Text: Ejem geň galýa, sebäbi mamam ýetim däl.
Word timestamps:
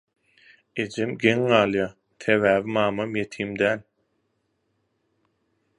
Ejem 0.83 1.11
geň 1.25 1.43
galýa, 1.51 1.85
sebäbi 2.25 2.73
mamam 2.77 3.11
ýetim 3.21 3.51
däl. 3.61 3.87